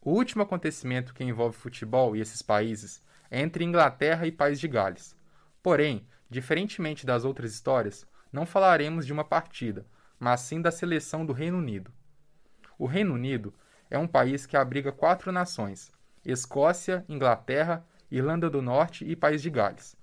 O 0.02 0.11
último 0.11 0.42
acontecimento 0.42 1.14
que 1.14 1.25
envolve 1.25 1.57
futebol 1.57 2.14
e 2.14 2.21
esses 2.21 2.42
países 2.42 3.02
é 3.31 3.40
entre 3.40 3.64
Inglaterra 3.64 4.26
e 4.26 4.33
País 4.33 4.61
de 4.61 4.69
Gales. 4.69 5.16
Porém, 5.62 6.07
diferentemente 6.28 7.07
das 7.07 7.25
outras 7.25 7.54
histórias, 7.54 8.07
não 8.31 8.45
falaremos 8.45 9.07
de 9.07 9.14
uma 9.14 9.25
partida, 9.25 9.87
mas 10.21 10.42
sim 10.42 10.61
da 10.61 10.71
seleção 10.71 11.25
do 11.25 11.33
Reino 11.33 11.57
Unido. 11.57 11.90
O 12.82 12.86
Reino 12.86 13.14
Unido 13.14 13.54
é 13.88 13.96
um 13.96 14.08
país 14.08 14.44
que 14.44 14.56
abriga 14.56 14.90
quatro 14.90 15.30
nações: 15.30 15.92
Escócia, 16.24 17.04
Inglaterra, 17.08 17.86
Irlanda 18.10 18.50
do 18.50 18.60
Norte 18.60 19.08
e 19.08 19.14
País 19.14 19.40
de 19.40 19.48
Gales. 19.50 19.96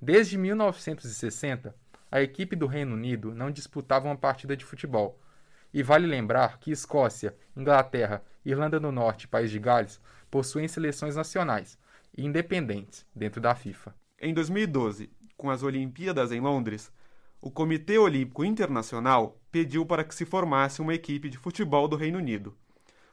Desde 0.00 0.38
1960, 0.38 1.74
a 2.08 2.22
equipe 2.22 2.54
do 2.54 2.68
Reino 2.68 2.94
Unido 2.94 3.34
não 3.34 3.50
disputava 3.50 4.06
uma 4.06 4.16
partida 4.16 4.56
de 4.56 4.64
futebol. 4.64 5.20
E 5.74 5.82
vale 5.82 6.06
lembrar 6.06 6.60
que 6.60 6.70
Escócia, 6.70 7.34
Inglaterra, 7.56 8.22
Irlanda 8.44 8.78
do 8.78 8.92
Norte 8.92 9.24
e 9.24 9.28
País 9.28 9.50
de 9.50 9.58
Gales 9.58 10.00
possuem 10.30 10.68
seleções 10.68 11.16
nacionais 11.16 11.76
independentes 12.16 13.04
dentro 13.12 13.40
da 13.40 13.56
FIFA. 13.56 13.92
Em 14.20 14.32
2012, 14.32 15.10
com 15.36 15.50
as 15.50 15.64
Olimpíadas 15.64 16.30
em 16.30 16.38
Londres, 16.38 16.92
o 17.40 17.50
Comitê 17.50 17.98
Olímpico 17.98 18.44
Internacional 18.44 19.40
pediu 19.50 19.86
para 19.86 20.04
que 20.04 20.14
se 20.14 20.26
formasse 20.26 20.82
uma 20.82 20.94
equipe 20.94 21.30
de 21.30 21.38
futebol 21.38 21.88
do 21.88 21.96
Reino 21.96 22.18
Unido. 22.18 22.54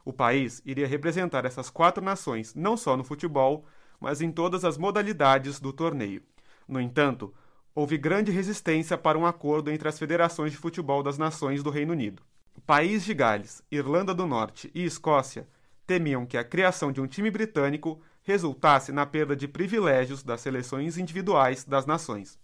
O 0.04 0.12
país 0.12 0.62
iria 0.64 0.86
representar 0.86 1.44
essas 1.44 1.70
quatro 1.70 2.04
nações 2.04 2.54
não 2.54 2.76
só 2.76 2.96
no 2.96 3.04
futebol, 3.04 3.64
mas 3.98 4.20
em 4.20 4.30
todas 4.30 4.64
as 4.64 4.76
modalidades 4.76 5.58
do 5.58 5.72
torneio. 5.72 6.22
No 6.66 6.80
entanto, 6.80 7.34
houve 7.74 7.96
grande 7.96 8.30
resistência 8.30 8.98
para 8.98 9.18
um 9.18 9.26
acordo 9.26 9.70
entre 9.70 9.88
as 9.88 9.98
federações 9.98 10.52
de 10.52 10.58
futebol 10.58 11.02
das 11.02 11.16
nações 11.16 11.62
do 11.62 11.70
Reino 11.70 11.92
Unido. 11.92 12.22
País 12.66 13.04
de 13.04 13.14
Gales, 13.14 13.62
Irlanda 13.70 14.14
do 14.14 14.26
Norte 14.26 14.70
e 14.74 14.84
Escócia 14.84 15.48
temiam 15.86 16.26
que 16.26 16.36
a 16.36 16.44
criação 16.44 16.92
de 16.92 17.00
um 17.00 17.06
time 17.06 17.30
britânico 17.30 18.00
resultasse 18.22 18.92
na 18.92 19.06
perda 19.06 19.34
de 19.34 19.48
privilégios 19.48 20.22
das 20.22 20.42
seleções 20.42 20.98
individuais 20.98 21.64
das 21.64 21.86
nações. 21.86 22.38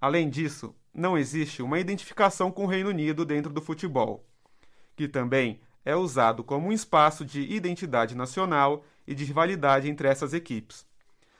Além 0.00 0.28
disso, 0.28 0.74
não 0.92 1.16
existe 1.16 1.62
uma 1.62 1.78
identificação 1.78 2.50
com 2.50 2.64
o 2.64 2.68
Reino 2.68 2.90
Unido 2.90 3.24
dentro 3.24 3.52
do 3.52 3.60
futebol, 3.60 4.26
que 4.94 5.08
também 5.08 5.60
é 5.84 5.94
usado 5.94 6.42
como 6.42 6.68
um 6.68 6.72
espaço 6.72 7.24
de 7.24 7.42
identidade 7.42 8.14
nacional 8.14 8.84
e 9.06 9.14
de 9.14 9.24
rivalidade 9.24 9.88
entre 9.88 10.08
essas 10.08 10.34
equipes. 10.34 10.86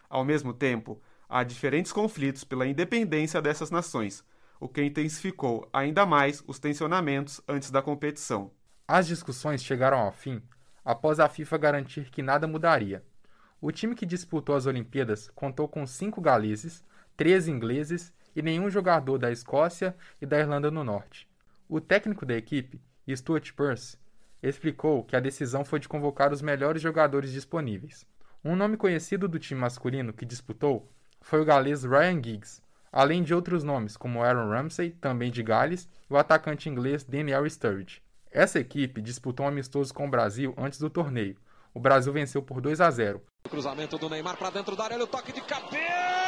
Ao 0.08 0.24
mesmo 0.24 0.52
tempo, 0.52 1.00
há 1.28 1.42
diferentes 1.42 1.92
conflitos 1.92 2.44
pela 2.44 2.66
independência 2.66 3.42
dessas 3.42 3.70
nações, 3.70 4.24
o 4.60 4.68
que 4.68 4.82
intensificou 4.82 5.68
ainda 5.72 6.06
mais 6.06 6.42
os 6.46 6.58
tensionamentos 6.58 7.40
antes 7.48 7.70
da 7.70 7.82
competição. 7.82 8.50
As 8.86 9.06
discussões 9.06 9.62
chegaram 9.62 9.98
ao 9.98 10.12
fim 10.12 10.40
após 10.84 11.18
a 11.18 11.28
FIFA 11.28 11.58
garantir 11.58 12.10
que 12.10 12.22
nada 12.22 12.46
mudaria. 12.46 13.04
O 13.60 13.72
time 13.72 13.94
que 13.94 14.06
disputou 14.06 14.54
as 14.54 14.66
Olimpíadas 14.66 15.28
contou 15.34 15.66
com 15.66 15.84
cinco 15.84 16.20
galeses, 16.20 16.84
três 17.16 17.48
ingleses 17.48 18.12
e 18.36 18.42
nenhum 18.42 18.68
jogador 18.68 19.16
da 19.16 19.32
Escócia 19.32 19.96
e 20.20 20.26
da 20.26 20.38
Irlanda 20.38 20.70
do 20.70 20.84
Norte. 20.84 21.26
O 21.66 21.80
técnico 21.80 22.26
da 22.26 22.36
equipe, 22.36 22.80
Stuart 23.08 23.52
Pearce, 23.54 23.96
explicou 24.42 25.02
que 25.02 25.16
a 25.16 25.20
decisão 25.20 25.64
foi 25.64 25.80
de 25.80 25.88
convocar 25.88 26.30
os 26.32 26.42
melhores 26.42 26.82
jogadores 26.82 27.32
disponíveis. 27.32 28.06
Um 28.44 28.54
nome 28.54 28.76
conhecido 28.76 29.26
do 29.26 29.38
time 29.38 29.58
masculino 29.58 30.12
que 30.12 30.26
disputou 30.26 30.92
foi 31.20 31.40
o 31.40 31.44
galês 31.44 31.82
Ryan 31.82 32.22
Giggs, 32.22 32.62
além 32.92 33.22
de 33.22 33.34
outros 33.34 33.64
nomes 33.64 33.96
como 33.96 34.22
Aaron 34.22 34.50
Ramsey, 34.50 34.90
também 34.90 35.30
de 35.30 35.42
Gales, 35.42 35.88
e 36.08 36.12
o 36.12 36.16
atacante 36.18 36.68
inglês 36.68 37.02
Daniel 37.02 37.48
Sturridge. 37.48 38.02
Essa 38.30 38.60
equipe 38.60 39.00
disputou 39.00 39.46
um 39.46 39.48
amistoso 39.48 39.94
com 39.94 40.06
o 40.06 40.10
Brasil 40.10 40.54
antes 40.58 40.78
do 40.78 40.90
torneio. 40.90 41.36
O 41.72 41.80
Brasil 41.80 42.12
venceu 42.12 42.42
por 42.42 42.60
2 42.60 42.80
a 42.80 42.90
0. 42.90 43.22
O 43.46 43.48
cruzamento 43.48 43.98
do 43.98 44.10
Neymar 44.10 44.36
para 44.36 44.50
dentro 44.50 44.76
da 44.76 44.84
área, 44.84 45.02
o 45.02 45.06
toque 45.06 45.32
de 45.32 45.40
cabeça! 45.40 46.25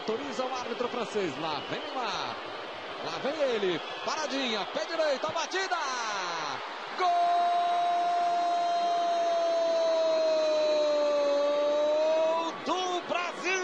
Autoriza 0.00 0.44
o 0.44 0.54
árbitro 0.54 0.88
francês. 0.88 1.36
Lá 1.40 1.60
vem 1.70 1.80
Neymar. 1.80 2.36
Lá 3.04 3.18
vem 3.22 3.34
ele. 3.54 3.80
Paradinha. 4.04 4.64
Pé 4.66 4.84
direito. 4.86 5.26
A 5.26 5.30
batida. 5.30 5.76
Gol 6.98 7.06
do 12.66 13.00
Brasil. 13.08 13.62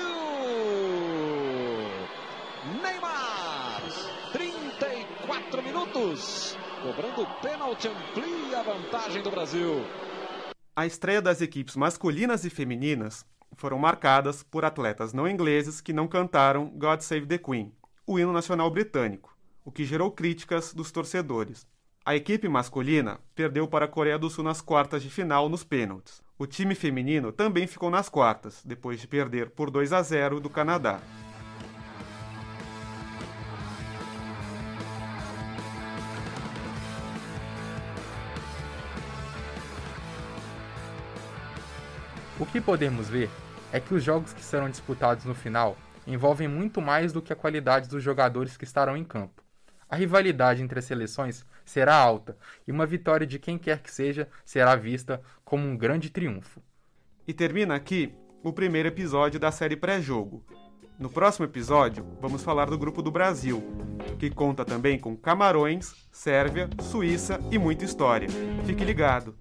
Neymar. 2.82 3.82
34 4.32 5.62
minutos. 5.62 6.56
Cobrando 6.82 7.26
pênalti 7.40 7.88
amplia 7.88 8.60
a 8.60 8.62
vantagem 8.62 9.22
do 9.22 9.30
Brasil. 9.30 9.84
A 10.74 10.84
estreia 10.86 11.22
das 11.22 11.40
equipes 11.40 11.74
masculinas 11.74 12.44
e 12.44 12.50
femininas 12.50 13.24
foram 13.56 13.78
marcadas 13.78 14.42
por 14.42 14.64
atletas 14.64 15.12
não 15.12 15.26
ingleses 15.26 15.80
que 15.80 15.92
não 15.92 16.06
cantaram 16.06 16.66
God 16.66 17.00
Save 17.00 17.26
the 17.26 17.38
Queen, 17.38 17.72
o 18.06 18.18
hino 18.18 18.32
nacional 18.32 18.70
britânico, 18.70 19.36
o 19.64 19.72
que 19.72 19.84
gerou 19.84 20.10
críticas 20.10 20.72
dos 20.72 20.92
torcedores. 20.92 21.66
A 22.04 22.14
equipe 22.14 22.48
masculina 22.48 23.18
perdeu 23.34 23.66
para 23.66 23.86
a 23.86 23.88
Coreia 23.88 24.18
do 24.18 24.30
Sul 24.30 24.44
nas 24.44 24.60
quartas 24.60 25.02
de 25.02 25.10
final 25.10 25.48
nos 25.48 25.64
pênaltis. 25.64 26.22
O 26.38 26.46
time 26.46 26.74
feminino 26.74 27.32
também 27.32 27.66
ficou 27.66 27.90
nas 27.90 28.08
quartas, 28.08 28.62
depois 28.64 29.00
de 29.00 29.08
perder 29.08 29.50
por 29.50 29.70
2 29.70 29.92
a 29.92 30.02
0 30.02 30.38
do 30.38 30.48
Canadá. 30.48 31.00
O 42.38 42.44
que 42.44 42.60
podemos 42.60 43.08
ver 43.08 43.30
é 43.72 43.80
que 43.80 43.94
os 43.94 44.02
jogos 44.02 44.32
que 44.32 44.42
serão 44.42 44.70
disputados 44.70 45.24
no 45.24 45.34
final 45.34 45.76
envolvem 46.06 46.46
muito 46.46 46.80
mais 46.80 47.12
do 47.12 47.20
que 47.20 47.32
a 47.32 47.36
qualidade 47.36 47.88
dos 47.88 48.02
jogadores 48.02 48.56
que 48.56 48.64
estarão 48.64 48.96
em 48.96 49.04
campo. 49.04 49.42
A 49.88 49.96
rivalidade 49.96 50.62
entre 50.62 50.78
as 50.78 50.84
seleções 50.84 51.44
será 51.64 51.94
alta 51.94 52.36
e 52.66 52.72
uma 52.72 52.86
vitória 52.86 53.26
de 53.26 53.38
quem 53.38 53.58
quer 53.58 53.80
que 53.80 53.90
seja 53.90 54.28
será 54.44 54.74
vista 54.76 55.20
como 55.44 55.66
um 55.66 55.76
grande 55.76 56.10
triunfo. 56.10 56.60
E 57.26 57.32
termina 57.32 57.74
aqui 57.74 58.14
o 58.42 58.52
primeiro 58.52 58.88
episódio 58.88 59.40
da 59.40 59.50
série 59.50 59.76
pré-jogo. 59.76 60.44
No 60.98 61.10
próximo 61.10 61.44
episódio, 61.44 62.06
vamos 62.20 62.42
falar 62.42 62.70
do 62.70 62.78
grupo 62.78 63.02
do 63.02 63.10
Brasil, 63.10 63.62
que 64.18 64.30
conta 64.30 64.64
também 64.64 64.98
com 64.98 65.16
Camarões, 65.16 66.08
Sérvia, 66.10 66.70
Suíça 66.80 67.38
e 67.50 67.58
muita 67.58 67.84
história. 67.84 68.28
Fique 68.64 68.84
ligado! 68.84 69.36